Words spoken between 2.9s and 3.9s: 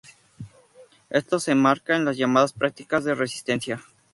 de resistencia.